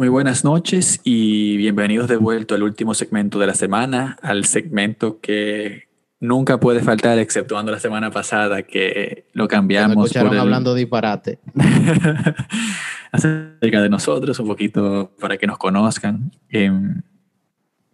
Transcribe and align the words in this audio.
Muy 0.00 0.08
buenas 0.08 0.44
noches 0.44 1.02
y 1.04 1.58
bienvenidos 1.58 2.08
de 2.08 2.16
vuelta 2.16 2.54
al 2.54 2.62
último 2.62 2.94
segmento 2.94 3.38
de 3.38 3.46
la 3.46 3.52
semana, 3.52 4.16
al 4.22 4.46
segmento 4.46 5.20
que 5.20 5.88
nunca 6.20 6.58
puede 6.58 6.80
faltar, 6.80 7.18
exceptuando 7.18 7.70
la 7.70 7.80
semana 7.80 8.10
pasada 8.10 8.62
que 8.62 9.26
lo 9.34 9.46
cambiamos. 9.46 9.94
Me 9.94 10.02
escucharon 10.04 10.38
hablando 10.38 10.74
disparate. 10.74 11.38
acerca 13.12 13.82
de 13.82 13.90
nosotros, 13.90 14.40
un 14.40 14.46
poquito 14.46 15.12
para 15.20 15.36
que 15.36 15.46
nos 15.46 15.58
conozcan. 15.58 16.32
Em, 16.48 17.02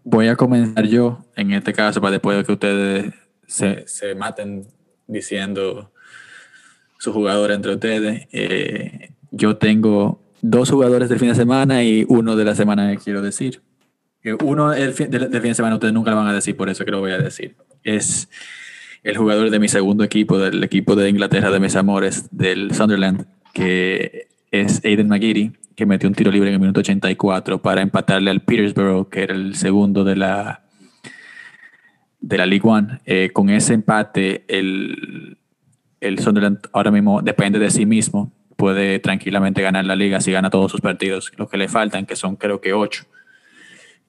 voy 0.04 0.29
a 0.29 0.36
comenzar 0.36 0.86
yo, 0.86 1.25
en 1.34 1.54
este 1.54 1.73
caso, 1.73 2.00
para 2.00 2.12
después 2.12 2.36
de 2.36 2.45
que 2.45 2.52
ustedes 2.52 3.14
se, 3.48 3.82
se 3.88 4.14
maten 4.14 4.68
diciendo 5.09 5.91
su 7.00 7.12
jugador 7.12 7.50
entre 7.50 7.75
ustedes. 7.75 8.29
Eh, 8.30 9.11
yo 9.32 9.57
tengo 9.57 10.20
dos 10.43 10.71
jugadores 10.71 11.09
del 11.09 11.18
fin 11.18 11.29
de 11.29 11.34
semana 11.34 11.82
y 11.82 12.05
uno 12.09 12.37
de 12.37 12.45
la 12.45 12.55
semana, 12.55 12.95
quiero 12.96 13.23
decir. 13.23 13.62
Uno 14.42 14.70
del 14.70 14.92
fin, 14.92 15.11
del, 15.11 15.30
fin 15.30 15.42
de 15.42 15.55
semana 15.55 15.77
ustedes 15.77 15.95
nunca 15.95 16.11
lo 16.11 16.16
van 16.16 16.28
a 16.28 16.33
decir, 16.33 16.56
por 16.56 16.69
eso 16.69 16.84
que 16.84 16.91
lo 16.91 17.01
voy 17.01 17.12
a 17.12 17.19
decir. 17.19 17.55
Es 17.84 18.28
el 19.05 19.16
jugador 19.16 19.51
de 19.51 19.59
mi 19.61 19.69
segundo 19.69 20.02
equipo, 20.02 20.38
del 20.38 20.64
equipo 20.64 20.97
de 20.97 21.09
Inglaterra 21.09 21.51
de 21.51 21.61
mis 21.61 21.77
amores, 21.77 22.28
del 22.33 22.75
Sunderland, 22.75 23.27
que 23.52 24.28
es 24.51 24.84
Aiden 24.84 25.09
McGeady, 25.09 25.52
que 25.77 25.87
metió 25.87 26.09
un 26.09 26.14
tiro 26.14 26.33
libre 26.33 26.48
en 26.48 26.55
el 26.55 26.61
minuto 26.61 26.80
84 26.80 27.62
para 27.62 27.83
empatarle 27.83 28.30
al 28.30 28.41
Petersborough, 28.41 29.09
que 29.09 29.23
era 29.23 29.34
el 29.34 29.55
segundo 29.55 30.03
de 30.03 30.16
la, 30.16 30.64
de 32.20 32.39
la 32.39 32.47
League 32.47 32.69
One. 32.69 32.98
Eh, 33.05 33.30
con 33.33 33.50
ese 33.50 33.75
empate, 33.75 34.45
el, 34.48 35.39
el 36.00 36.19
Sunderland 36.19 36.59
ahora 36.73 36.91
mismo 36.91 37.23
depende 37.23 37.59
de 37.59 37.70
sí 37.70 37.87
mismo. 37.87 38.33
Puede 38.56 38.98
tranquilamente 38.98 39.62
ganar 39.62 39.84
la 39.84 39.96
liga 39.96 40.20
si 40.20 40.33
gana 40.33 40.51
todos 40.51 40.70
sus 40.70 40.80
partidos, 40.80 41.30
lo 41.37 41.48
que 41.48 41.59
le 41.59 41.69
faltan, 41.69 42.06
que 42.06 42.16
son 42.16 42.37
creo 42.37 42.60
que 42.60 42.73
ocho. 42.73 43.05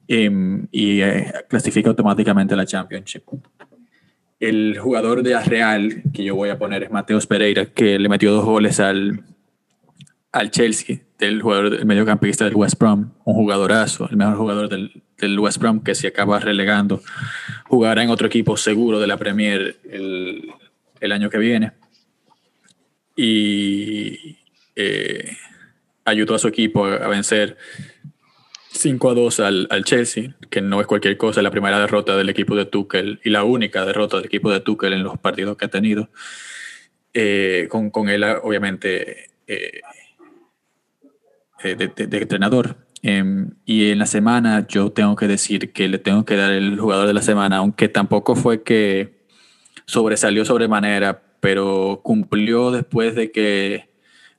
Em, 0.08 0.66
y 0.72 1.02
eh, 1.02 1.32
clasifica 1.48 1.90
automáticamente 1.90 2.56
la 2.56 2.64
Championship. 2.64 3.24
El 4.40 4.78
jugador 4.78 5.22
de 5.22 5.38
Real 5.40 6.02
que 6.14 6.24
yo 6.24 6.34
voy 6.34 6.48
a 6.48 6.58
poner 6.58 6.84
es 6.84 6.90
Mateos 6.90 7.26
Pereira, 7.26 7.66
que 7.66 7.98
le 7.98 8.08
metió 8.08 8.32
dos 8.32 8.44
goles 8.44 8.80
al, 8.80 9.24
al 10.32 10.50
Chelsea, 10.50 11.00
del 11.18 11.42
jugador 11.42 11.70
del 11.70 11.84
mediocampista 11.84 12.44
del 12.46 12.54
West 12.54 12.78
Brom, 12.78 13.10
un 13.24 13.34
jugadorazo, 13.34 14.08
el 14.08 14.16
mejor 14.16 14.36
jugador 14.36 14.68
del, 14.70 15.02
del, 15.18 15.38
West 15.38 15.58
Brom, 15.58 15.82
que 15.82 15.94
se 15.94 16.06
acaba 16.06 16.38
relegando, 16.38 17.02
jugará 17.66 18.02
en 18.02 18.08
otro 18.08 18.28
equipo 18.28 18.56
seguro 18.56 19.00
de 19.00 19.08
la 19.08 19.16
Premier 19.18 19.76
el, 19.90 20.52
el 21.00 21.12
año 21.12 21.28
que 21.28 21.38
viene. 21.38 21.72
Y 23.16 24.37
eh, 24.78 25.36
ayudó 26.04 26.34
a 26.34 26.38
su 26.38 26.48
equipo 26.48 26.86
a 26.86 27.08
vencer 27.08 27.56
5 28.70 29.10
a 29.10 29.14
2 29.14 29.40
al, 29.40 29.84
Chelsea, 29.84 30.36
que 30.50 30.60
no 30.60 30.80
es 30.80 30.86
cualquier 30.86 31.16
cosa, 31.16 31.42
la 31.42 31.50
primera 31.50 31.80
derrota 31.80 32.16
del 32.16 32.28
equipo 32.28 32.54
de 32.54 32.64
Tuchel 32.64 33.20
y 33.24 33.30
la 33.30 33.44
única 33.44 33.84
derrota 33.84 34.16
del 34.16 34.26
equipo 34.26 34.50
de 34.50 34.60
Tuchel 34.60 34.92
en 34.92 35.02
los 35.02 35.18
partidos 35.18 35.56
que 35.56 35.64
ha 35.64 35.68
tenido. 35.68 36.08
Eh, 37.12 37.66
con, 37.70 37.90
con, 37.90 38.08
él, 38.08 38.22
obviamente, 38.22 39.30
eh, 39.46 39.80
eh, 41.64 41.74
de, 41.74 42.18
entrenador. 42.18 42.76
Em, 43.02 43.50
y 43.64 43.90
en 43.90 43.98
la 43.98 44.06
semana 44.06 44.66
yo 44.68 44.92
tengo 44.92 45.16
que 45.16 45.26
decir 45.26 45.72
que 45.72 45.88
le 45.88 45.98
tengo 45.98 46.24
que 46.24 46.36
dar 46.36 46.52
el 46.52 46.78
jugador 46.78 47.06
de 47.06 47.14
la 47.14 47.22
semana, 47.22 47.56
aunque 47.58 47.88
tampoco 47.88 48.36
fue 48.36 48.62
que 48.62 49.26
sobresalió 49.86 50.44
sobremanera, 50.44 51.22
pero 51.40 52.00
cumplió 52.04 52.70
después 52.70 53.14
de 53.14 53.32
que 53.32 53.87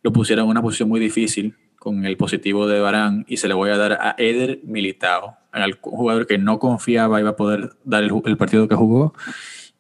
lo 0.01 0.13
pusieron 0.13 0.45
en 0.45 0.51
una 0.51 0.61
posición 0.61 0.89
muy 0.89 0.99
difícil 0.99 1.55
con 1.77 2.05
el 2.05 2.17
positivo 2.17 2.67
de 2.67 2.79
Barán 2.79 3.25
y 3.27 3.37
se 3.37 3.47
le 3.47 3.53
voy 3.53 3.69
a 3.69 3.77
dar 3.77 3.93
a 3.93 4.15
Eder 4.17 4.59
Militao, 4.63 5.37
al 5.51 5.73
jugador 5.79 6.27
que 6.27 6.37
no 6.37 6.59
confiaba 6.59 7.19
iba 7.19 7.31
a 7.31 7.35
poder 7.35 7.71
dar 7.83 8.03
el, 8.03 8.11
el, 8.25 8.37
partido 8.37 8.67
que 8.67 8.75
jugó 8.75 9.13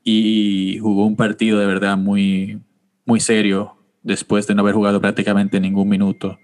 y 0.03 0.79
jugó 0.81 1.05
un 1.05 1.15
partido 1.15 1.59
de 1.59 1.65
verdad 1.65 1.97
muy, 1.97 2.61
muy 3.05 3.19
serio 3.19 3.75
después 4.01 4.47
de 4.47 4.55
no 4.55 4.61
haber 4.61 4.75
jugado 4.75 5.01
prácticamente 5.01 5.59
ningún 5.59 5.89
minuto 5.89 6.39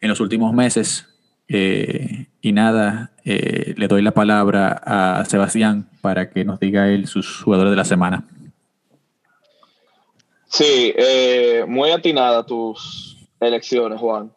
en 0.00 0.08
los 0.08 0.20
últimos 0.20 0.52
meses. 0.52 1.06
Eh, 1.48 2.26
y 2.40 2.52
nada, 2.52 3.12
eh, 3.24 3.74
le 3.76 3.88
doy 3.88 4.02
la 4.02 4.12
palabra 4.12 4.80
a 4.84 5.24
Sebastián 5.26 5.88
para 6.00 6.30
que 6.30 6.44
nos 6.44 6.58
diga 6.58 6.88
él 6.88 7.06
sus 7.06 7.42
jugadores 7.42 7.70
de 7.70 7.76
la 7.76 7.84
semana. 7.84 8.26
Sí, 10.46 10.94
eh, 10.96 11.64
muy 11.66 11.90
atinada 11.90 12.46
tus 12.46 13.13
elecciones, 13.40 14.00
Juan. 14.00 14.32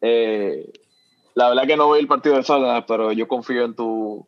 Eh, 0.00 0.70
la 1.34 1.48
verdad 1.48 1.66
que 1.66 1.76
no 1.76 1.92
vi 1.92 2.00
el 2.00 2.06
partido 2.06 2.36
de 2.36 2.42
Saga, 2.42 2.84
pero 2.86 3.12
yo 3.12 3.28
confío 3.28 3.64
en 3.64 3.74
tu 3.74 4.26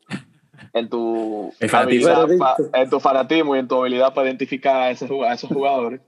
en 0.73 0.89
tu, 0.89 1.53
habilidad, 1.73 2.29
en 2.73 2.91
tu 2.91 3.01
fanatismo 3.01 3.57
y 3.57 3.59
en 3.59 3.69
tu 3.69 3.81
habilidad 3.81 4.15
para 4.15 4.29
identificar 4.29 4.77
a, 4.77 4.91
ese, 4.91 5.09
a 5.27 5.35
esos 5.35 5.51
jugadores. 5.51 6.01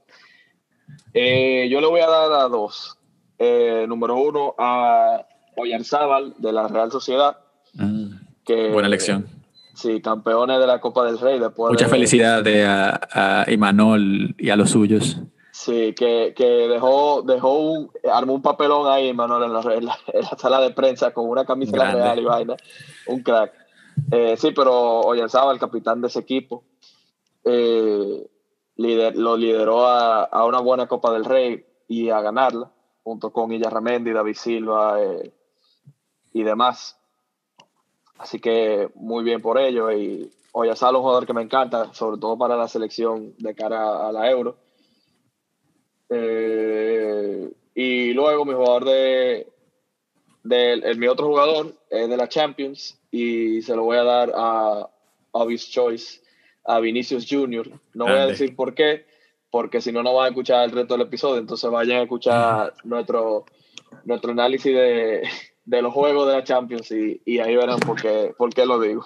Eh, 1.12 1.68
yo 1.70 1.80
le 1.80 1.86
voy 1.86 2.00
a 2.00 2.08
dar 2.08 2.32
a 2.32 2.48
dos. 2.48 2.98
Eh, 3.38 3.84
número 3.88 4.16
uno, 4.16 4.54
a 4.58 5.26
Oyarzábal 5.56 6.34
de 6.38 6.52
la 6.52 6.68
Real 6.68 6.90
Sociedad. 6.90 7.38
Mm, 7.74 8.12
que, 8.44 8.70
buena 8.70 8.88
elección. 8.88 9.26
Sí, 9.74 10.00
campeones 10.00 10.60
de 10.60 10.66
la 10.66 10.80
Copa 10.80 11.04
del 11.04 11.18
Rey. 11.18 11.38
Después 11.38 11.72
Mucha 11.72 11.88
felicidad 11.88 12.42
de 12.44 12.64
a, 12.64 13.00
a 13.12 13.50
Imanol 13.50 14.34
y 14.38 14.50
a 14.50 14.56
los 14.56 14.70
suyos. 14.70 15.20
Sí, 15.54 15.94
que, 15.94 16.34
que, 16.36 16.44
dejó, 16.44 17.22
dejó 17.22 17.52
un, 17.60 17.90
armó 18.12 18.34
un 18.34 18.42
papelón 18.42 18.90
ahí, 18.90 19.14
Manuel, 19.14 19.44
en 19.44 19.52
la, 19.52 19.60
en 19.60 19.84
la, 19.86 19.98
en 20.12 20.22
la 20.22 20.36
sala 20.36 20.60
de 20.60 20.72
prensa 20.72 21.14
con 21.14 21.28
una 21.28 21.44
camisa 21.44 21.70
de 21.70 21.78
la 21.78 21.92
Real 21.92 22.18
y 22.18 22.24
vaina. 22.24 22.56
Un 23.06 23.22
crack. 23.22 23.52
Eh, 24.10 24.36
sí, 24.36 24.50
pero 24.50 25.02
Oyarzaba, 25.02 25.52
el 25.52 25.60
capitán 25.60 26.00
de 26.00 26.08
ese 26.08 26.18
equipo, 26.18 26.64
eh, 27.44 28.28
lider, 28.74 29.16
lo 29.16 29.36
lideró 29.36 29.86
a, 29.86 30.24
a, 30.24 30.44
una 30.44 30.58
buena 30.58 30.88
Copa 30.88 31.12
del 31.12 31.24
Rey 31.24 31.64
y 31.86 32.10
a 32.10 32.20
ganarla 32.20 32.72
junto 33.04 33.32
con 33.32 33.52
Illarramendi, 33.52 34.10
David 34.10 34.34
Silva 34.34 35.00
eh, 35.00 35.32
y 36.32 36.42
demás. 36.42 36.98
Así 38.18 38.40
que 38.40 38.90
muy 38.96 39.22
bien 39.22 39.40
por 39.40 39.60
ello. 39.60 39.92
Y 39.92 40.32
Oyasal 40.50 40.96
es 40.96 40.96
un 40.96 41.02
jugador 41.02 41.26
que 41.26 41.32
me 41.32 41.42
encanta, 41.42 41.94
sobre 41.94 42.18
todo 42.18 42.36
para 42.36 42.56
la 42.56 42.66
selección 42.66 43.36
de 43.38 43.54
cara 43.54 44.08
a 44.08 44.10
la 44.10 44.28
Euro. 44.28 44.63
Eh, 46.10 47.50
y 47.74 48.12
luego 48.12 48.44
mi 48.44 48.54
jugador 48.54 48.84
de, 48.84 49.48
de 50.42 50.72
el, 50.74 50.98
mi 50.98 51.08
otro 51.08 51.26
jugador 51.26 51.74
es 51.90 52.08
de 52.08 52.16
la 52.16 52.28
Champions 52.28 53.00
y 53.10 53.62
se 53.62 53.74
lo 53.74 53.84
voy 53.84 53.96
a 53.96 54.04
dar 54.04 54.32
a 54.34 54.88
Obvious 55.32 55.68
Choice, 55.70 56.20
a 56.64 56.80
Vinicius 56.80 57.26
Jr. 57.28 57.70
No 57.94 58.04
voy 58.04 58.18
a 58.18 58.26
decir 58.26 58.54
por 58.54 58.74
qué, 58.74 59.06
porque 59.50 59.80
si 59.80 59.92
no, 59.92 60.02
no 60.02 60.14
van 60.14 60.26
a 60.26 60.28
escuchar 60.28 60.64
el 60.64 60.72
resto 60.72 60.94
del 60.94 61.06
episodio. 61.06 61.38
Entonces 61.40 61.70
vayan 61.70 61.98
a 61.98 62.02
escuchar 62.02 62.74
nuestro, 62.84 63.44
nuestro 64.04 64.32
análisis 64.32 64.74
de, 64.74 65.28
de, 65.64 65.82
los 65.82 65.92
juegos 65.92 66.28
de 66.28 66.34
la 66.34 66.44
Champions 66.44 66.90
y, 66.90 67.20
y 67.24 67.38
ahí 67.38 67.56
verán 67.56 67.80
por 67.80 68.00
qué, 68.00 68.34
por 68.36 68.52
qué 68.52 68.66
lo 68.66 68.80
digo. 68.80 69.04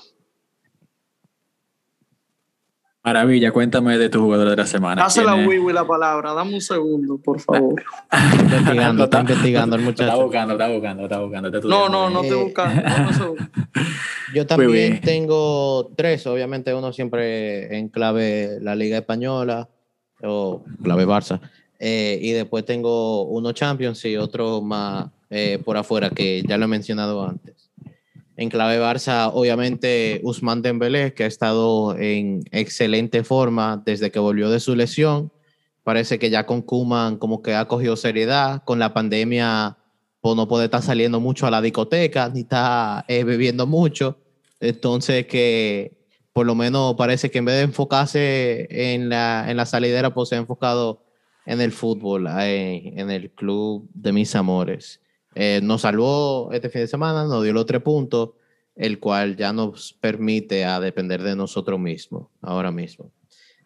Maravilla, 3.05 3.53
cuéntame 3.53 3.97
de 3.97 4.09
tu 4.09 4.21
jugador 4.21 4.51
de 4.51 4.57
la 4.57 4.67
semana. 4.67 5.03
Dásela 5.03 5.33
a 5.33 5.47
Wiwi 5.47 5.73
la 5.73 5.87
palabra, 5.87 6.33
dame 6.33 6.55
un 6.55 6.61
segundo, 6.61 7.19
por 7.19 7.41
favor. 7.41 7.83
Está 8.11 8.43
investigando, 8.43 9.05
está 9.05 9.21
investigando 9.21 9.77
el 9.77 9.83
muchacho. 9.83 10.11
Está 10.11 10.23
buscando, 10.23 10.53
está 10.55 10.69
buscando, 10.69 11.03
está 11.05 11.19
buscando. 11.21 11.49
Está 11.49 11.69
no, 11.69 11.89
no, 11.89 12.11
no 12.11 12.23
estoy 12.23 12.43
buscando. 12.45 12.83
Yo 14.35 14.47
también 14.47 15.01
tengo 15.01 15.91
tres, 15.97 16.27
obviamente 16.27 16.75
uno 16.75 16.93
siempre 16.93 17.79
en 17.79 17.89
clave 17.89 18.59
la 18.61 18.75
Liga 18.75 18.99
Española, 18.99 19.69
o 20.23 20.65
clave 20.83 21.07
Barça. 21.07 21.41
Eh, 21.79 22.19
y 22.21 22.33
después 22.33 22.65
tengo 22.65 23.25
uno 23.25 23.53
Champions 23.53 24.05
y 24.05 24.17
otro 24.17 24.61
más 24.61 25.07
eh, 25.31 25.61
por 25.65 25.77
afuera, 25.77 26.11
que 26.11 26.43
ya 26.43 26.59
lo 26.59 26.65
he 26.65 26.69
mencionado 26.69 27.27
antes. 27.27 27.68
En 28.39 28.51
clave 28.51 28.79
Barça, 28.79 29.33
obviamente, 29.35 30.21
Usman 30.23 30.63
Dembélé, 30.63 31.13
que 31.13 31.25
ha 31.25 31.27
estado 31.27 31.99
en 31.99 32.45
excelente 32.53 33.25
forma 33.25 33.83
desde 33.85 34.13
que 34.13 34.21
volvió 34.21 34.49
de 34.49 34.61
su 34.61 34.77
lesión. 34.77 35.33
Parece 35.83 36.21
que 36.21 36.31
ya 36.31 36.47
con 36.47 36.63
Kuman 36.63 37.17
como 37.17 37.43
que 37.43 37.57
ha 37.57 37.67
cogido 37.67 37.97
seriedad. 37.97 38.63
Con 38.63 38.79
la 38.79 38.95
pandemia, 38.95 39.77
pues 40.21 40.37
no 40.37 40.47
puede 40.47 40.67
estar 40.67 40.83
saliendo 40.83 41.19
mucho 41.19 41.49
a 41.49 41.51
la 41.51 41.61
discoteca, 41.61 42.29
ni 42.29 42.43
está 42.43 43.05
eh, 43.09 43.25
bebiendo 43.25 43.67
mucho. 43.67 44.21
Entonces, 44.61 45.27
que 45.27 45.99
por 46.33 46.47
lo 46.47 46.55
menos 46.55 46.95
parece 46.95 47.33
que 47.33 47.39
en 47.39 47.45
vez 47.47 47.57
de 47.57 47.63
enfocarse 47.63 48.69
en 48.71 49.09
la, 49.09 49.51
en 49.51 49.57
la 49.57 49.67
salidera, 49.67 50.15
pues 50.15 50.29
se 50.29 50.37
ha 50.37 50.39
enfocado 50.39 51.03
en 51.45 51.61
el 51.61 51.73
fútbol, 51.73 52.29
en 52.29 53.11
el 53.11 53.33
club 53.33 53.91
de 53.95 54.13
mis 54.13 54.37
amores. 54.37 55.01
Eh, 55.41 55.61
nos 55.63 55.83
salvó 55.83 56.51
este 56.53 56.69
fin 56.69 56.81
de 56.81 56.89
semana, 56.89 57.23
nos 57.25 57.45
dio 57.45 57.53
los 57.53 57.65
tres 57.65 57.81
puntos, 57.81 58.31
el 58.75 58.99
cual 58.99 59.37
ya 59.37 59.53
nos 59.53 59.93
permite 59.93 60.65
a 60.65 60.81
depender 60.81 61.23
de 61.23 61.37
nosotros 61.37 61.79
mismos, 61.79 62.27
ahora 62.43 62.73
mismo. 62.73 63.13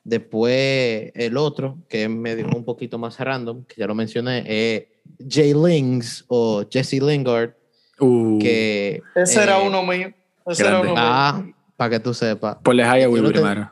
Después, 0.04 1.12
el 1.14 1.38
otro, 1.38 1.78
que 1.88 2.04
es 2.04 2.10
medio 2.10 2.46
un 2.54 2.66
poquito 2.66 2.98
más 2.98 3.18
random, 3.18 3.64
que 3.64 3.76
ya 3.80 3.86
lo 3.86 3.94
mencioné, 3.94 4.44
es 4.46 4.84
Jay 5.26 5.54
Lings 5.54 6.26
o 6.28 6.64
Jesse 6.70 7.00
Lingard, 7.00 7.54
Uh. 7.98 8.38
que, 8.40 9.00
ese 9.14 9.42
era 9.42 9.58
eh, 9.58 9.66
uno 9.66 9.82
mío. 9.84 10.12
Ese 10.46 10.66
era 10.66 10.80
uno 10.80 10.94
ah, 10.96 11.44
para 11.76 11.90
que 11.90 12.00
tú 12.00 12.12
sepas. 12.12 12.56
High 12.64 13.04
a 13.04 13.08
Will 13.08 13.30
primero. 13.30 13.70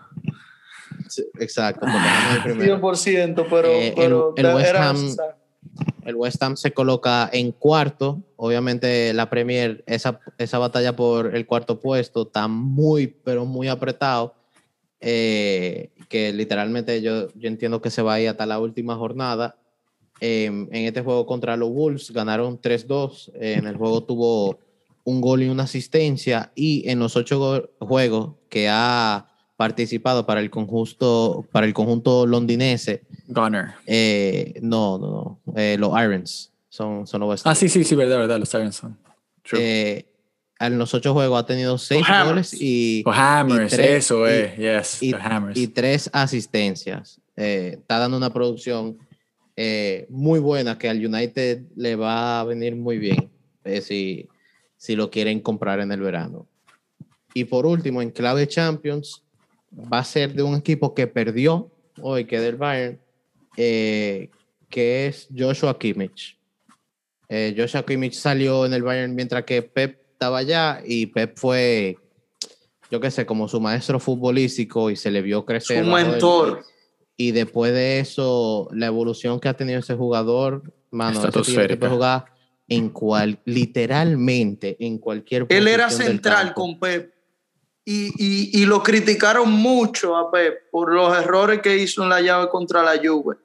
exacto, 1.41 1.85
primero. 2.44 2.81
100%, 2.81 3.46
pero, 3.50 3.69
eh, 3.69 3.93
pero 3.96 4.35
el, 4.37 4.46
West 4.55 4.75
Ham, 4.76 5.17
el, 6.05 6.14
West 6.14 6.43
Ham, 6.43 6.56
se 6.56 6.73
coloca 6.73 7.29
en 7.32 7.52
cuarto. 7.52 8.23
Obviamente 8.37 9.12
la 9.12 9.31
Premier, 9.31 9.82
esa, 9.87 10.20
esa 10.38 10.58
batalla 10.58 10.97
por 10.97 11.35
el 11.35 11.47
cuarto 11.47 11.81
puesto 11.81 12.23
está 12.23 12.49
muy, 12.49 13.06
pero 13.06 13.44
muy 13.44 13.69
apretado. 13.69 14.35
Eh, 15.00 15.91
que 16.08 16.32
literalmente 16.32 17.00
yo, 17.00 17.29
yo 17.35 17.49
entiendo 17.49 17.81
que 17.81 17.91
se 17.91 18.02
va 18.02 18.14
a 18.14 18.20
ir 18.20 18.29
hasta 18.29 18.47
la 18.47 18.58
última 18.58 18.97
jornada. 18.97 19.56
Em, 20.20 20.69
en 20.70 20.85
este 20.85 21.00
juego 21.00 21.25
contra 21.25 21.56
los 21.56 21.70
Wolves 21.70 22.11
ganaron 22.11 22.61
3-2. 22.61 23.31
en 23.35 23.67
el 23.67 23.76
juego 23.76 24.03
tuvo 24.03 24.58
un 25.05 25.20
gol 25.20 25.43
y 25.43 25.49
una 25.49 25.62
asistencia. 25.64 26.53
Y 26.55 26.88
en 26.88 26.99
los 26.99 27.17
ocho 27.17 27.70
juegos 27.79 28.35
que 28.49 28.69
ha 28.69 29.30
participado 29.61 30.25
para 30.25 30.41
el 30.41 30.49
conjunto, 30.49 31.47
para 31.53 31.67
el 31.67 31.75
conjunto 31.75 32.25
londinense. 32.27 33.03
Gunner. 33.29 33.75
Eh, 33.85 34.59
no, 34.62 34.97
no, 34.97 35.39
no. 35.45 35.55
Eh, 35.55 35.77
los 35.79 35.93
Irons 36.03 36.51
son, 36.71 37.07
son 37.07 37.21
los 37.21 37.47
Ah, 37.47 37.55
sí, 37.55 37.69
sí, 37.69 37.85
sí, 37.85 37.95
verdad, 37.95 38.21
verdad. 38.21 38.39
Los 38.39 38.55
Irons 38.55 38.75
son. 38.75 38.97
Eh, 39.53 40.07
en 40.59 40.79
los 40.79 40.95
ocho 40.95 41.12
juegos 41.12 41.39
ha 41.39 41.45
tenido 41.45 41.77
seis 41.77 42.07
goles 42.25 42.55
y. 42.59 43.03
Los 43.05 43.15
Hammers, 43.15 43.75
tres, 43.75 44.07
eso 44.07 44.27
es, 44.27 44.57
yes. 44.57 45.03
Y, 45.03 45.12
hammers. 45.12 45.59
y 45.59 45.67
tres 45.69 46.09
asistencias. 46.11 47.21
está 47.37 47.99
dando 47.99 48.17
una 48.17 48.33
producción 48.33 48.97
muy 50.09 50.41
buena 50.41 50.79
que 50.79 50.89
al 50.89 51.05
United 51.05 51.65
le 51.77 51.97
va 51.97 52.41
a 52.41 52.45
venir 52.45 52.77
muy 52.77 52.97
bien 52.97 53.31
si, 53.83 54.27
si 54.79 54.97
lo 54.97 55.11
quieren 55.11 55.39
comprar 55.41 55.81
en 55.81 55.93
el 55.93 56.01
verano. 56.01 56.47
Y 57.35 57.45
por 57.45 57.67
último, 57.67 58.01
en 58.01 58.11
clave 58.11 58.49
Champions, 58.49 59.23
va 59.70 59.99
a 59.99 60.05
ser 60.05 60.34
de 60.34 60.43
un 60.43 60.56
equipo 60.56 60.94
que 60.94 61.06
perdió 61.06 61.70
hoy, 62.00 62.25
que 62.25 62.40
del 62.40 62.56
Bayern, 62.56 62.99
eh, 63.56 64.31
que 64.69 65.06
es 65.06 65.28
Joshua 65.37 65.78
Kimmich. 65.78 66.38
Eh, 67.28 67.55
Joshua 67.56 67.84
Kimmich 67.84 68.14
salió 68.14 68.67
en 68.67 68.72
el 68.72 68.82
Bayern 68.82 69.14
mientras 69.14 69.44
que 69.44 69.62
Pep 69.62 70.00
estaba 70.12 70.38
allá 70.38 70.82
y 70.84 71.06
Pep 71.06 71.37
fue, 71.37 71.96
yo 72.90 73.00
qué 73.00 73.11
sé, 73.11 73.25
como 73.25 73.49
su 73.49 73.61
maestro 73.61 74.00
futbolístico 74.00 74.90
y 74.90 74.96
se 74.96 75.11
le 75.11 75.22
vio 75.22 75.44
crecer. 75.44 75.84
Su 75.84 75.90
mentor. 75.90 76.64
Y 77.17 77.32
después 77.32 77.72
de 77.72 78.00
eso, 78.00 78.69
la 78.72 78.87
evolución 78.87 79.40
que 79.40 79.49
ha 79.49 79.55
tenido 79.55 79.78
ese 79.78 79.94
jugador, 79.94 80.62
mano, 80.90 81.20
ese 81.20 81.76
puede 81.76 81.88
jugar 81.88 82.25
en 82.67 82.88
cual, 82.88 83.38
literalmente 83.44 84.76
en 84.78 84.99
cualquier 84.99 85.44
Él 85.49 85.69
era 85.69 85.90
central 85.90 86.55
con 86.55 86.78
Pep 86.78 87.12
y, 87.93 88.65
lo 88.67 88.83
criticaron 88.83 89.51
mucho 89.51 90.17
a 90.17 90.31
Pep 90.31 90.71
por 90.71 90.93
los 90.93 91.17
errores 91.17 91.61
que 91.61 91.77
hizo 91.77 92.03
en 92.03 92.09
la 92.09 92.21
llave 92.21 92.49
contra 92.49 92.83
la 92.83 93.01
Juve. 93.03 93.37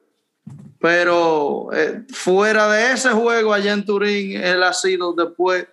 Pero 0.78 1.68
eh, 1.72 2.02
fuera 2.12 2.68
de 2.68 2.92
ese 2.92 3.10
juego 3.10 3.52
allá 3.52 3.72
en 3.72 3.84
Turín, 3.84 4.36
él 4.36 4.62
ha 4.62 4.72
sido 4.72 5.12
después 5.14 5.66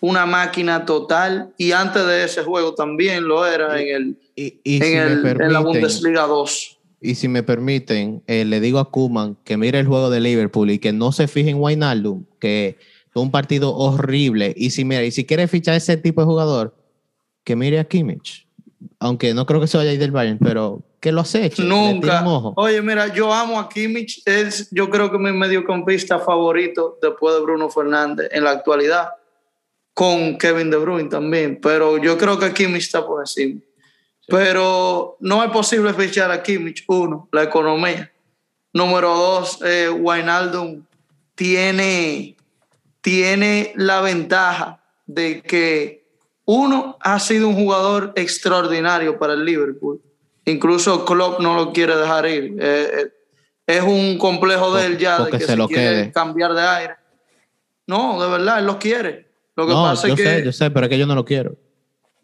una 0.00 0.26
máquina 0.26 0.84
total 0.86 1.52
y 1.58 1.72
antes 1.72 2.06
de 2.06 2.24
ese 2.24 2.42
juego 2.42 2.74
también 2.74 3.26
lo 3.26 3.46
era 3.46 3.80
en, 3.80 4.16
el, 4.36 4.54
en, 4.64 5.52
la 5.52 5.60
Bundesliga 5.60 6.26
2. 6.26 6.78
Y 7.02 7.14
si 7.14 7.28
me 7.28 7.42
permiten, 7.42 8.22
eh, 8.26 8.44
le 8.44 8.60
digo 8.60 8.78
a 8.78 8.90
Kuman 8.90 9.36
que 9.44 9.56
mire 9.56 9.78
el 9.78 9.86
juego 9.86 10.10
de 10.10 10.20
Liverpool 10.20 10.70
y 10.70 10.78
que 10.78 10.92
no 10.92 11.12
se 11.12 11.26
fije 11.26 11.50
en 11.50 11.60
Wijnaldum, 11.60 12.24
que 12.38 12.78
fue 13.10 13.22
un 13.22 13.30
partido 13.30 13.74
horrible. 13.74 14.54
Y 14.56 14.70
si, 14.70 14.84
mira, 14.84 15.02
y 15.02 15.10
si 15.10 15.24
quiere 15.24 15.48
fichar 15.48 15.74
ese 15.74 15.96
tipo 15.96 16.20
de 16.20 16.26
jugador, 16.26 16.74
que 17.44 17.56
mire 17.56 17.78
a 17.78 17.84
Kimmich. 17.84 18.46
Aunque 18.98 19.34
no 19.34 19.46
creo 19.46 19.60
que 19.60 19.66
se 19.66 19.76
vaya 19.76 19.90
a 19.90 19.94
ir 19.94 19.98
del 19.98 20.10
Bayern, 20.10 20.38
pero 20.38 20.82
que 21.00 21.12
lo 21.12 21.22
aceche. 21.22 21.62
Nunca. 21.62 22.22
Oye, 22.56 22.82
mira, 22.82 23.08
yo 23.08 23.32
amo 23.32 23.58
a 23.58 23.68
Kimmich. 23.68 24.22
Es, 24.26 24.68
yo 24.70 24.90
creo 24.90 25.10
que 25.10 25.18
mi 25.18 25.32
mediocampista 25.32 26.18
favorito 26.18 26.98
después 27.00 27.34
de 27.34 27.40
Bruno 27.40 27.70
Fernández 27.70 28.28
en 28.32 28.44
la 28.44 28.50
actualidad. 28.50 29.10
Con 29.94 30.38
Kevin 30.38 30.70
De 30.70 30.76
Bruyne 30.76 31.08
también. 31.08 31.58
Pero 31.60 31.98
yo 31.98 32.16
creo 32.16 32.38
que 32.38 32.52
Kimmich 32.52 32.84
está 32.84 33.06
por 33.06 33.20
encima. 33.20 33.60
Pero 34.28 35.16
no 35.20 35.42
es 35.42 35.50
posible 35.50 35.92
fichar 35.94 36.30
a 36.30 36.42
Kimmich. 36.42 36.84
Uno, 36.86 37.28
la 37.32 37.42
economía. 37.42 38.12
Número 38.72 39.08
dos, 39.16 39.58
eh, 39.64 39.88
Wijnaldum 39.90 40.84
tiene, 41.34 42.36
tiene 43.00 43.72
la 43.74 44.00
ventaja 44.00 44.80
de 45.06 45.42
que 45.42 45.99
uno, 46.52 46.98
ha 47.00 47.20
sido 47.20 47.46
un 47.46 47.54
jugador 47.54 48.12
extraordinario 48.16 49.18
para 49.20 49.34
el 49.34 49.44
Liverpool. 49.44 50.00
Incluso 50.46 51.04
Klopp 51.04 51.40
no 51.40 51.54
lo 51.54 51.72
quiere 51.72 51.96
dejar 51.96 52.26
ir. 52.26 52.56
Eh, 52.58 52.90
eh, 52.92 53.12
es 53.66 53.82
un 53.82 54.18
complejo 54.18 54.74
de 54.74 54.86
él 54.86 54.98
ya 54.98 55.24
de 55.24 55.30
que 55.30 55.38
se, 55.38 55.54
lo 55.54 55.68
quiere 55.68 56.10
cambiar 56.10 56.52
de 56.54 56.62
aire. 56.62 56.94
No, 57.86 58.20
de 58.20 58.28
verdad, 58.28 58.58
él 58.58 58.66
lo 58.66 58.80
quiere. 58.80 59.28
Lo 59.54 59.64
que 59.64 59.72
pasa 59.72 60.08
yo 60.08 60.14
es 60.14 60.20
que. 60.20 60.26
Sé, 60.26 60.44
yo 60.44 60.52
sé, 60.52 60.72
pero 60.72 60.86
es 60.86 60.90
que 60.90 60.98
yo 60.98 61.06
no 61.06 61.14
lo 61.14 61.24
quiero. 61.24 61.56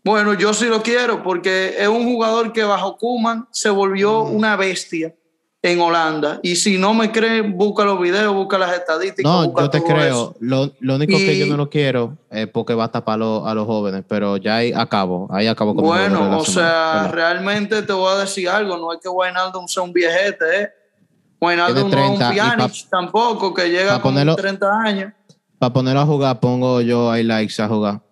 Bueno, 0.02 0.34
yo 0.34 0.52
sí 0.52 0.66
lo 0.66 0.82
quiero 0.82 1.22
porque 1.22 1.76
es 1.78 1.86
un 1.86 2.04
jugador 2.04 2.52
que 2.52 2.64
bajo 2.64 2.96
Kuman 2.96 3.46
se 3.52 3.70
volvió 3.70 4.24
mm. 4.24 4.34
una 4.34 4.56
bestia 4.56 5.14
en 5.62 5.80
Holanda. 5.80 6.40
Y 6.42 6.56
si 6.56 6.78
no 6.78 6.94
me 6.94 7.10
creen, 7.10 7.56
busca 7.56 7.84
los 7.84 8.00
videos, 8.00 8.34
busca 8.34 8.58
las 8.58 8.74
estadísticas. 8.74 9.30
No, 9.30 9.54
yo 9.58 9.70
te 9.70 9.82
creo. 9.82 10.34
Lo, 10.40 10.70
único 10.80 11.16
que 11.16 11.38
yo 11.38 11.46
no 11.46 11.56
lo 11.56 11.68
quiero 11.68 12.16
es 12.30 12.46
porque 12.46 12.74
va 12.74 12.84
a 12.84 12.90
tapar 12.90 13.14
a 13.16 13.54
los 13.54 13.66
jóvenes, 13.66 14.04
pero 14.06 14.36
ya 14.36 14.56
ahí 14.56 14.72
acabo. 14.74 15.28
Ahí 15.30 15.46
acabo 15.46 15.74
con 15.74 15.84
Bueno, 15.84 16.38
o 16.38 16.44
sea, 16.44 17.08
realmente 17.08 17.82
te 17.82 17.92
voy 17.92 18.12
a 18.12 18.18
decir 18.18 18.48
algo. 18.48 18.76
No 18.76 18.92
es 18.92 19.00
que 19.02 19.08
Wijnaldum 19.08 19.66
sea 19.66 19.82
un 19.82 19.92
viejete, 19.92 20.62
¿eh? 20.62 20.70
Wijnaldum 21.40 21.90
no 21.90 21.98
es 21.98 22.10
un 22.10 22.18
Pjanic 22.18 22.88
tampoco, 22.90 23.52
que 23.52 23.68
llega 23.68 24.00
con 24.00 24.14
30 24.14 24.80
años. 24.80 25.12
Para 25.58 25.72
ponerlo 25.72 26.00
a 26.00 26.06
jugar, 26.06 26.38
pongo 26.38 26.80
yo 26.82 27.10
ahí 27.10 27.22
likes 27.22 27.60
a 27.62 27.68
jugar. 27.68 28.02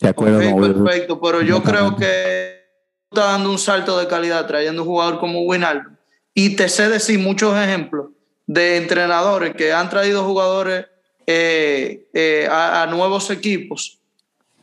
De 0.00 0.08
acuerdo. 0.08 0.38
perfecto, 0.38 1.20
pero 1.20 1.42
yo 1.42 1.62
creo 1.62 1.94
que 1.94 2.62
está 3.08 3.26
dando 3.26 3.50
un 3.50 3.58
salto 3.58 3.96
de 3.98 4.08
calidad 4.08 4.46
trayendo 4.46 4.82
un 4.82 4.88
jugador 4.88 5.20
como 5.20 5.42
Wijnaldum 5.42 5.91
y 6.34 6.56
te 6.56 6.68
sé 6.68 6.88
decir 6.88 7.18
muchos 7.18 7.56
ejemplos 7.56 8.10
de 8.46 8.76
entrenadores 8.76 9.54
que 9.54 9.72
han 9.72 9.88
traído 9.88 10.24
jugadores 10.24 10.86
eh, 11.26 12.08
eh, 12.12 12.48
a, 12.50 12.86
nuevos 12.90 13.30
equipos 13.30 13.98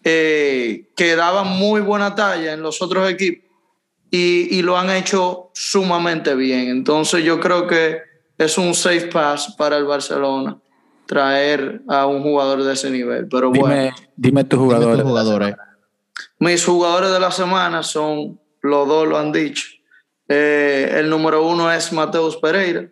eh, 0.04 0.90
que 0.96 1.16
daban 1.16 1.48
muy 1.48 1.82
buena 1.82 2.16
talla 2.16 2.54
en 2.54 2.62
los 2.62 2.82
otros 2.82 3.10
equipos 3.10 3.50
y, 4.12 4.62
lo 4.64 4.78
han 4.78 4.90
hecho 4.90 5.52
sumamente 5.54 6.36
bien. 6.36 6.70
Entonces 6.70 7.24
yo 7.24 7.40
creo 7.40 7.68
que 7.68 8.00
es 8.38 8.58
un 8.58 8.74
safe 8.74 9.08
pass 9.08 9.56
para 9.58 9.78
el 9.78 9.86
Barcelona 9.86 10.58
traer 11.06 11.82
a 11.88 12.06
un 12.06 12.24
jugador 12.24 12.64
de 12.64 12.74
ese 12.74 12.90
nivel. 12.90 13.28
Pero 13.28 13.52
dime, 13.52 13.62
bueno, 13.62 13.96
dime 14.16 14.44
tus 14.44 14.60
jugadores. 14.60 15.04
jugadores. 15.04 15.56
Mis 16.40 16.66
jugadores 16.66 17.12
de 17.12 17.20
la 17.20 17.32
semana 17.32 17.84
son, 17.84 18.40
los 18.62 18.88
dos 18.88 19.08
lo 19.08 19.18
han 19.18 19.32
dicho, 19.32 19.68
eh, 20.32 20.94
el 20.94 21.10
número 21.10 21.44
uno 21.44 21.72
es 21.72 21.92
Mateus 21.92 22.38
Pereira. 22.38 22.88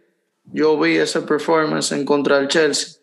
Yo 0.45 0.77
vi 0.79 0.97
ese 0.97 1.21
performance 1.21 1.91
en 1.91 2.03
contra 2.03 2.37
del 2.39 2.47
Chelsea. 2.47 2.99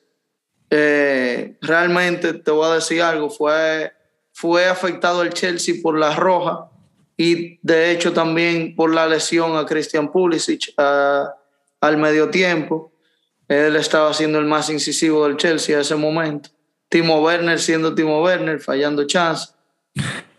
Eh, 0.70 1.56
realmente 1.60 2.34
te 2.34 2.50
voy 2.50 2.66
a 2.66 2.74
decir 2.74 3.00
algo, 3.00 3.30
fue, 3.30 3.92
fue 4.32 4.66
afectado 4.66 5.22
el 5.22 5.32
Chelsea 5.32 5.76
por 5.80 5.96
la 5.96 6.16
roja 6.16 6.68
y 7.16 7.60
de 7.62 7.92
hecho 7.92 8.12
también 8.12 8.74
por 8.74 8.92
la 8.92 9.06
lesión 9.06 9.56
a 9.56 9.66
Christian 9.66 10.10
Pulisic 10.10 10.74
al 10.76 11.96
medio 11.96 12.28
tiempo. 12.28 12.92
Él 13.46 13.76
estaba 13.76 14.12
siendo 14.14 14.40
el 14.40 14.46
más 14.46 14.68
incisivo 14.68 15.28
del 15.28 15.36
Chelsea 15.36 15.78
a 15.78 15.82
ese 15.82 15.94
momento. 15.94 16.48
Timo 16.88 17.22
Werner 17.22 17.60
siendo 17.60 17.94
Timo 17.94 18.20
Werner, 18.22 18.58
fallando 18.58 19.06
chance. 19.06 19.52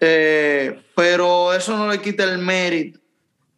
Eh, 0.02 0.82
pero 0.96 1.54
eso 1.54 1.78
no 1.78 1.90
le 1.90 2.02
quita 2.02 2.26
el 2.26 2.40
mérito 2.40 3.00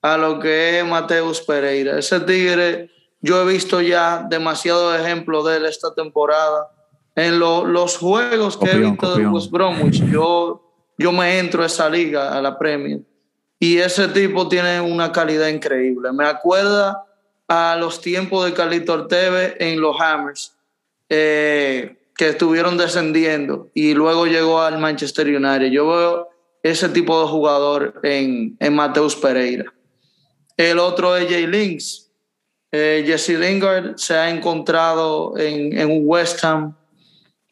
a 0.02 0.18
lo 0.18 0.40
que 0.40 0.80
es 0.80 0.86
Mateus 0.86 1.42
Pereira. 1.42 1.98
Ese 1.98 2.20
tigre, 2.22 2.90
yo 3.22 3.42
he 3.42 3.52
visto 3.52 3.82
ya 3.82 4.26
demasiados 4.30 5.00
ejemplos 5.00 5.46
de 5.46 5.58
él 5.58 5.66
esta 5.66 5.94
temporada. 5.94 6.70
En 7.16 7.40
los 7.40 7.98
juegos 7.98 8.58
que 8.58 8.70
he 8.70 8.78
visto 8.78 9.16
de 9.16 9.26
West 9.28 9.50
Bromwich, 9.50 10.04
yo, 10.12 10.62
yo 10.98 11.12
me 11.12 11.40
entro 11.40 11.64
a 11.64 11.66
esa 11.66 11.90
liga, 11.90 12.38
a 12.38 12.42
la 12.42 12.60
Premier, 12.60 13.00
y 13.60 13.78
ese 13.78 14.08
tipo 14.10 14.48
tiene 14.48 14.80
una 14.82 15.12
calidad 15.12 15.48
increíble. 15.48 16.12
Me 16.12 16.28
acuerda 16.28 17.06
a 17.48 17.76
los 17.80 18.02
tiempos 18.02 18.46
de 18.46 18.54
Carlito 18.54 18.94
Orteve 18.94 19.56
en 19.60 19.82
los 19.82 20.00
Hammers, 20.00 20.56
eh, 21.10 21.98
que 22.16 22.30
estuvieron 22.30 22.78
descendiendo 22.78 23.70
y 23.74 23.94
luego 23.94 24.28
llegó 24.28 24.62
al 24.62 24.78
Manchester 24.78 25.28
United. 25.28 25.72
Yo 25.72 25.88
veo 25.88 26.30
ese 26.62 26.90
tipo 26.90 27.22
de 27.22 27.28
jugador 27.28 28.00
en, 28.04 28.58
en 28.60 28.76
Mateus 28.76 29.16
Pereira. 29.16 29.74
El 30.58 30.80
otro 30.80 31.16
es 31.16 31.30
Jay 31.30 31.46
Links. 31.46 32.10
Eh, 32.72 33.04
Jesse 33.06 33.40
Lingard 33.40 33.98
se 33.98 34.16
ha 34.16 34.30
encontrado 34.30 35.38
en, 35.38 35.90
un 35.90 36.02
West 36.04 36.44
Ham 36.44 36.76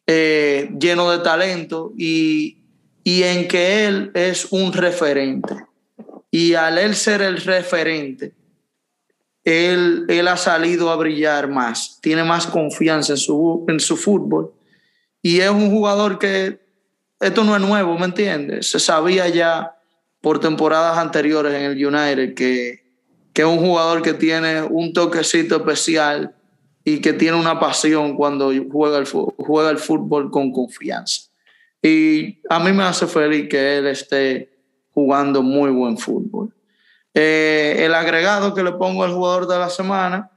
eh, 0.06 0.70
lleno 0.78 1.10
de 1.10 1.20
talento 1.20 1.94
y, 1.98 2.58
y 3.04 3.24
en 3.24 3.48
que 3.48 3.86
él 3.86 4.12
es 4.14 4.48
un 4.52 4.74
referente. 4.74 5.56
Y 6.32 6.56
al 6.56 6.78
él 6.80 6.96
ser 6.96 7.22
el 7.22 7.38
referente, 7.38 8.34
él, 9.46 10.06
él 10.10 10.28
ha 10.28 10.36
salido 10.36 10.90
a 10.90 10.96
brillar 10.96 11.48
más, 11.48 12.00
tiene 12.02 12.24
más 12.24 12.48
confianza 12.48 13.14
en 13.14 13.18
su, 13.18 13.66
en 13.70 13.80
su 13.80 13.96
fútbol. 13.96 14.52
Y 15.22 15.40
es 15.40 15.50
un 15.50 15.70
jugador 15.70 16.20
que, 16.20 16.60
esto 17.20 17.44
no 17.44 17.56
es 17.56 17.62
nuevo, 17.62 17.98
¿me 17.98 18.06
entiendes? 18.06 18.70
Se 18.70 18.80
sabía 18.80 19.30
ya 19.30 19.78
por 20.20 20.40
temporadas 20.40 20.98
anteriores 20.98 21.54
en 21.54 21.62
el 21.62 21.86
United 21.86 22.34
que, 22.34 22.85
que 23.36 23.42
es 23.42 23.48
un 23.50 23.60
jugador 23.60 24.02
que 24.02 24.14
tiene 24.14 24.62
un 24.64 24.94
toquecito 24.94 25.58
especial 25.58 26.34
y 26.86 27.02
que 27.02 27.12
tiene 27.12 27.38
una 27.38 27.60
pasión 27.60 28.16
cuando 28.16 28.54
juega 28.72 28.98
el, 28.98 29.06
juega 29.06 29.70
el 29.72 29.78
fútbol 29.78 30.32
con 30.32 30.54
confianza. 30.54 31.24
Y 31.82 32.40
a 32.50 32.60
mí 32.62 32.72
me 32.72 32.84
hace 32.84 33.06
feliz 33.08 33.50
que 33.50 33.78
él 33.78 33.88
esté 33.88 34.58
jugando 34.94 35.44
muy 35.44 35.70
buen 35.70 35.98
fútbol. 35.98 36.56
Eh, 37.14 37.76
el 37.80 37.94
agregado 37.94 38.54
que 38.54 38.64
le 38.64 38.72
pongo 38.72 39.04
al 39.04 39.12
jugador 39.12 39.48
de 39.48 39.60
la 39.60 39.70
semana, 39.70 40.32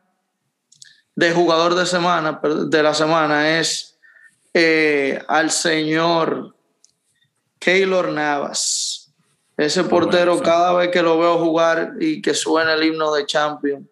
de 1.14 1.32
jugador 1.32 1.76
de 1.76 1.86
semana, 1.86 2.40
de 2.42 2.82
la 2.82 2.94
semana, 2.94 3.60
es 3.60 3.96
eh, 4.54 5.22
al 5.28 5.52
señor 5.52 6.56
Keylor 7.60 8.10
Navas. 8.10 8.87
Ese 9.58 9.82
portero, 9.82 10.40
cada 10.40 10.72
vez 10.72 10.90
que 10.90 11.02
lo 11.02 11.18
veo 11.18 11.36
jugar 11.36 11.94
y 11.98 12.22
que 12.22 12.32
suena 12.32 12.74
el 12.74 12.84
himno 12.84 13.12
de 13.12 13.26
Champions, 13.26 13.84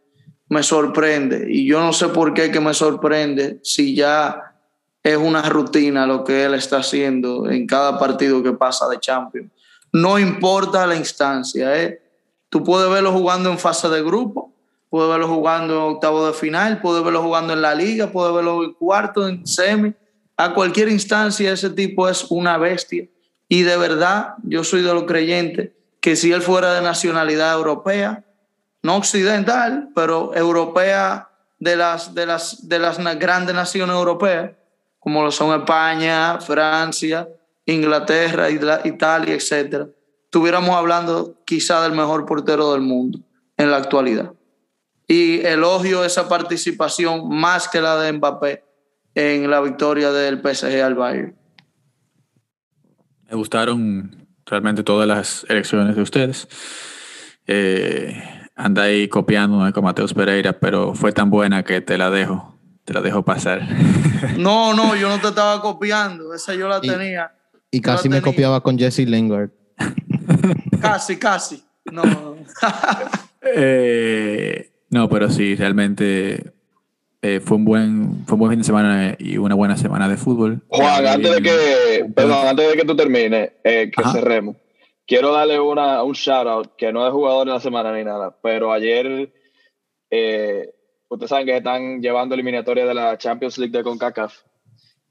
me 0.49 0.63
sorprende. 0.63 1.49
Y 1.51 1.67
yo 1.67 1.81
no 1.81 1.93
sé 1.93 2.07
por 2.07 2.35
qué 2.35 2.53
que 2.53 2.61
me 2.61 2.73
sorprende 2.73 3.59
si 3.65 3.97
ya 3.97 4.55
es 5.03 5.17
una 5.17 5.43
rutina 5.43 6.07
lo 6.07 6.23
que 6.23 6.45
él 6.45 6.55
está 6.55 6.79
haciendo 6.79 7.51
en 7.51 7.67
cada 7.67 7.99
partido 7.99 8.45
que 8.45 8.53
pasa 8.53 8.89
de 8.89 9.01
Champions. 9.01 9.51
No 9.93 10.21
importa 10.21 10.87
la 10.87 10.95
instancia, 10.95 11.77
¿eh? 11.83 12.01
Tú 12.49 12.63
puedes 12.63 12.89
verlo 12.89 13.11
jugando 13.11 13.51
en 13.51 13.59
fase 13.59 13.89
de 13.89 14.05
grupo, 14.05 14.55
puedes 14.89 15.11
verlo 15.11 15.27
jugando 15.27 15.75
en 15.75 15.95
octavo 15.95 16.29
de 16.29 16.33
final, 16.33 16.81
puedes 16.81 17.03
verlo 17.03 17.25
jugando 17.25 17.53
en 17.53 17.63
la 17.63 17.75
liga, 17.75 18.07
puedes 18.13 18.33
verlo 18.33 18.63
en 18.63 18.73
cuarto, 18.75 19.27
en 19.27 19.45
semi. 19.45 19.93
A 20.37 20.55
cualquier 20.55 20.91
instancia 20.91 21.53
ese 21.53 21.71
tipo 21.71 22.09
es 22.09 22.25
una 22.31 22.57
bestia. 22.57 23.09
Y 23.49 23.63
de 23.63 23.77
verdad, 23.77 24.35
yo 24.43 24.65
soy 24.65 24.83
de 24.83 24.93
los 24.93 25.05
creyentes 25.05 25.71
que 26.01 26.17
si 26.17 26.33
él 26.33 26.43
fuera 26.43 26.75
de 26.75 26.83
nacionalidad 26.83 27.55
europea, 27.55 28.25
no 28.83 28.97
occidental, 28.97 29.91
pero 29.95 30.35
europea 30.35 31.31
de 31.59 31.77
las, 31.77 32.15
de 32.15 32.27
las, 32.27 32.69
de 32.69 32.79
las 32.79 32.99
grandes 33.19 33.55
naciones 33.55 33.95
europeas, 33.95 34.53
como 34.99 35.23
lo 35.23 35.31
son 35.31 35.59
España, 35.59 36.41
Francia, 36.41 37.29
Inglaterra, 37.65 38.49
Italia, 38.51 39.35
etc., 39.35 39.89
estuviéramos 40.25 40.77
hablando 40.77 41.37
quizá 41.45 41.83
del 41.83 41.93
mejor 41.93 42.27
portero 42.27 42.73
del 42.73 42.83
mundo 42.83 43.21
en 43.57 43.71
la 43.71 43.79
actualidad. 43.79 44.33
Y 45.09 45.41
elogio 45.47 46.05
esa 46.05 46.29
participación 46.29 47.29
más 47.29 47.69
que 47.69 47.81
la 47.81 47.97
de 47.97 48.13
Mbappé 48.13 48.65
en 49.15 49.51
la 49.51 49.61
victoria 49.61 50.13
del 50.13 50.41
PSG 50.41 50.83
al 50.83 50.95
Bayern. 50.95 51.37
Me 53.29 53.37
gustaron 53.37 54.29
realmente 54.45 54.83
todas 54.83 55.09
las 55.09 55.45
elecciones 55.49 55.97
de 55.97 56.03
ustedes. 56.03 56.49
Eh, 57.47 58.23
anda 58.55 58.85
ahí 58.85 59.09
copiando 59.09 59.71
con 59.73 59.85
Mateus 59.85 60.15
Pereira, 60.15 60.59
pero 60.59 60.95
fue 60.95 61.13
tan 61.13 61.31
buena 61.31 61.63
que 61.63 61.81
te 61.81 61.99
la 61.99 62.11
dejo, 62.11 62.57
te 62.85 62.95
la 62.95 63.01
dejo 63.01 63.25
pasar. 63.25 63.63
No, 64.39 64.75
no, 64.75 64.97
yo 64.97 65.09
no 65.09 65.21
te 65.21 65.29
estaba 65.29 65.61
copiando, 65.61 66.35
esa 66.35 66.55
yo 66.55 66.69
la 66.69 66.81
tenía. 66.81 67.33
Y 67.71 67.81
casi 67.81 68.09
me 68.09 68.21
copiaba 68.21 68.63
con 68.63 68.79
Jesse 68.79 69.01
Lingard. 69.01 69.51
casi, 70.81 71.17
casi. 71.17 71.65
No. 71.93 72.03
Eh, 73.49 74.73
no, 74.91 75.09
pero 75.09 75.31
sí, 75.31 75.55
realmente 75.55 76.56
eh, 77.35 77.41
fue, 77.41 77.57
un 77.57 77.65
buen, 77.65 78.25
fue 78.27 78.35
un 78.35 78.41
buen 78.41 78.51
fin 78.51 78.61
de 78.61 78.65
semana 78.65 79.17
y 79.19 79.39
una 79.39 79.55
buena 79.55 79.77
semana 79.77 80.09
de 80.09 80.17
fútbol. 80.17 80.63
Juan, 80.69 81.07
antes 81.07 81.35
de 81.37 81.43
que, 81.43 82.05
perdón, 82.15 82.47
antes 82.47 82.71
de 82.71 82.77
que 82.77 82.85
tú 82.85 82.97
termines, 82.97 83.53
que 83.63 83.91
cerremos 84.13 84.57
quiero 85.07 85.33
darle 85.33 85.61
una, 85.61 86.03
un 86.03 86.13
shout 86.13 86.47
out 86.47 86.77
que 86.77 86.93
no 86.93 87.07
es 87.07 87.13
jugador 87.13 87.47
de 87.47 87.55
la 87.55 87.61
semana 87.61 87.97
ni 87.97 88.05
nada, 88.05 88.37
pero 88.43 88.73
ayer, 88.73 89.33
eh, 90.11 90.75
ustedes 91.09 91.31
saben 91.31 91.47
que 91.47 91.57
están 91.57 92.03
llevando 92.03 92.35
eliminatoria 92.35 92.85
de 92.85 92.95
la 92.95 93.17
Champions 93.17 93.59
League 93.59 93.77
de 93.77 93.85
CONCACAF 93.85 94.43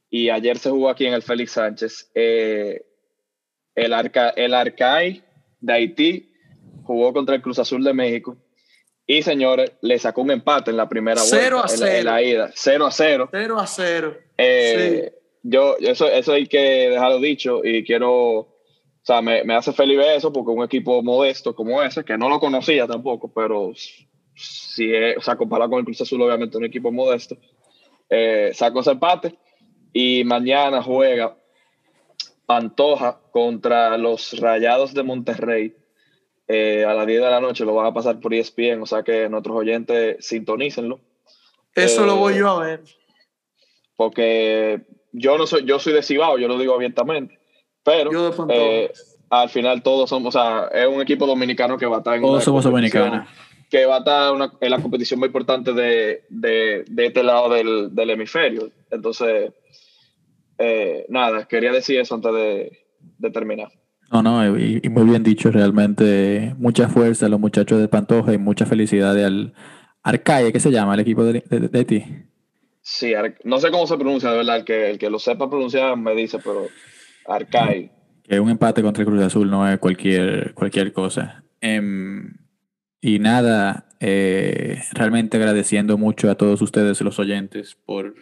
y 0.09 0.29
ayer 0.29 0.57
se 0.57 0.69
jugó 0.69 0.89
aquí 0.89 1.05
en 1.05 1.13
el 1.13 1.23
Félix 1.23 1.53
Sánchez. 1.53 2.11
Eh, 2.13 2.85
el, 3.73 3.93
Arca, 3.93 4.29
el 4.29 4.53
Arcai 4.53 5.23
de 5.59 5.73
Haití 5.73 6.33
jugó 6.83 7.13
contra 7.13 7.35
el 7.35 7.41
Cruz 7.41 7.59
Azul 7.59 7.83
de 7.83 7.93
México 7.93 8.37
y 9.07 9.21
señores, 9.21 9.71
le 9.81 9.99
sacó 9.99 10.21
un 10.21 10.31
empate 10.31 10.71
en 10.71 10.77
la 10.77 10.89
primera 10.89 11.21
vuelta. 11.21 11.63
a 11.63 11.67
0. 11.67 11.85
En, 11.85 12.05
la, 12.05 12.21
ida. 12.21 12.51
0 12.53 12.85
a 12.85 12.91
0. 12.91 13.29
0 13.31 13.59
a 13.59 13.67
0. 13.67 14.17
Eh, 14.37 15.13
yo, 15.43 15.75
eso, 15.79 16.07
eso 16.07 16.33
hay 16.33 16.47
que 16.47 16.89
dejarlo 16.89 17.19
dicho 17.19 17.61
y 17.63 17.83
quiero 17.83 18.55
o 19.05 19.07
sea, 19.07 19.21
me, 19.21 19.43
me, 19.43 19.53
hace 19.53 19.71
feliz 19.71 19.99
ver 19.99 20.17
eso 20.17 20.33
porque 20.33 20.49
un 20.49 20.63
equipo 20.63 21.03
modesto 21.03 21.53
como 21.53 21.83
ese, 21.83 22.03
que 22.03 22.17
no 22.17 22.27
lo 22.27 22.39
conocía 22.39 22.87
tampoco, 22.87 23.31
pero 23.31 23.71
si 24.33 24.91
es, 24.91 25.17
o 25.17 25.21
sea, 25.21 25.35
comparado 25.35 25.69
con 25.69 25.77
el 25.77 25.85
Cruz 25.85 26.01
Azul, 26.01 26.23
obviamente 26.23 26.57
un 26.57 26.65
equipo 26.65 26.91
modesto, 26.91 27.37
eh, 28.09 28.49
sacó 28.55 28.79
ese 28.79 28.93
empate 28.93 29.35
y 29.93 30.23
mañana 30.23 30.81
juega 30.81 31.37
Pantoja 32.47 33.19
contra 33.29 33.95
los 33.99 34.39
Rayados 34.39 34.95
de 34.95 35.03
Monterrey 35.03 35.75
eh, 36.47 36.85
a 36.85 36.93
las 36.93 37.07
10 37.07 37.21
de 37.21 37.29
la 37.29 37.41
noche, 37.41 37.65
lo 37.65 37.73
van 37.73 37.87
a 37.87 37.93
pasar 37.93 38.19
por 38.19 38.33
ESPN, 38.33 38.81
o 38.81 38.85
sea 38.85 39.03
que 39.03 39.29
nuestros 39.29 39.55
oyentes 39.57 40.25
sintonícenlo. 40.25 40.99
Eso 41.73 42.05
lo 42.05 42.15
voy 42.17 42.33
eh, 42.33 42.37
yo 42.37 42.49
a 42.49 42.59
ver. 42.59 42.83
Porque 43.95 44.81
yo 45.11 45.37
no 45.37 45.47
soy, 45.47 45.65
yo 45.65 45.79
soy 45.79 45.93
de 45.93 46.03
Cibao, 46.03 46.37
yo 46.37 46.47
lo 46.47 46.57
digo 46.57 46.73
abiertamente 46.73 47.39
pero 47.85 48.09
eh, 48.49 48.91
al 49.29 49.49
final 49.49 49.83
todos 49.83 50.09
somos, 50.09 50.35
o 50.35 50.39
sea, 50.39 50.67
es 50.73 50.87
un 50.87 51.01
equipo 51.01 51.27
dominicano 51.27 51.77
que 51.77 51.85
va 51.85 51.97
a 51.97 51.99
estar 51.99 52.15
en 52.15 52.23
Todos 52.23 52.43
somos 52.43 52.63
dominicanos. 52.63 53.27
Que 53.69 53.85
va 53.85 53.97
a 53.97 53.99
estar 53.99 54.33
en 54.59 54.71
la 54.71 54.81
competición 54.81 55.19
muy 55.19 55.27
importante 55.27 55.71
de, 55.71 56.23
de, 56.29 56.83
de 56.87 57.05
este 57.05 57.21
lado 57.21 57.49
del, 57.49 57.93
del 57.93 58.09
hemisferio. 58.09 58.71
Entonces, 58.89 59.53
eh, 60.57 61.05
nada, 61.09 61.47
quería 61.47 61.71
decir 61.71 61.99
eso 61.99 62.15
antes 62.15 62.33
de, 62.33 62.85
de 63.19 63.29
terminar. 63.29 63.71
No, 64.11 64.21
no, 64.21 64.57
y, 64.57 64.81
muy 64.89 65.03
bien 65.05 65.23
dicho, 65.23 65.51
realmente 65.51 66.53
mucha 66.57 66.87
fuerza 66.87 67.25
a 67.25 67.29
los 67.29 67.39
muchachos 67.39 67.79
de 67.79 67.87
Pantoja 67.87 68.33
y 68.33 68.37
mucha 68.37 68.65
felicidad 68.65 69.17
al 69.23 69.53
Arcaye, 70.03 70.53
¿qué 70.53 70.59
se 70.59 70.71
llama 70.71 70.93
el 70.93 70.99
equipo 70.99 71.23
de, 71.23 71.41
de, 71.41 71.85
ti? 71.85 72.05
Sí, 72.81 73.13
no 73.43 73.57
sé 73.57 73.71
cómo 73.71 73.87
se 73.87 73.97
pronuncia, 73.97 74.29
de 74.29 74.37
verdad, 74.37 74.57
el 74.57 74.63
que, 74.65 74.91
el 74.91 74.99
que 74.99 75.09
lo 75.09 75.17
sepa 75.17 75.49
pronunciar 75.49 75.97
me 75.97 76.13
dice, 76.13 76.37
pero 76.37 76.67
Arcai. 77.27 77.91
Que 78.23 78.39
un 78.39 78.49
empate 78.49 78.83
contra 78.83 79.01
el 79.01 79.07
Cruz 79.07 79.23
Azul 79.23 79.49
no 79.49 79.67
es 79.67 79.79
cualquier, 79.79 80.53
cualquier 80.53 80.93
cosa. 80.93 81.43
Em, 81.59 82.35
y 83.01 83.17
nada, 83.17 83.87
eh, 83.99 84.81
realmente 84.93 85.37
agradeciendo 85.37 85.97
mucho 85.97 86.29
a 86.29 86.35
todos 86.35 86.61
ustedes, 86.61 87.01
los 87.01 87.17
oyentes, 87.17 87.75
por 87.85 88.13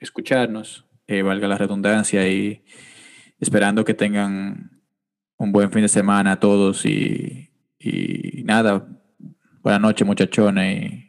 escucharnos, 0.00 0.86
eh, 1.06 1.20
valga 1.20 1.48
la 1.48 1.58
redundancia, 1.58 2.26
y 2.26 2.62
esperando 3.38 3.84
que 3.84 3.92
tengan 3.92 4.75
un 5.38 5.52
buen 5.52 5.70
fin 5.70 5.82
de 5.82 5.88
semana 5.88 6.32
a 6.32 6.40
todos. 6.40 6.84
Y, 6.86 7.50
y 7.78 8.42
nada, 8.44 8.86
buenas 9.62 9.80
noches, 9.80 10.06
muchachones. 10.06 11.05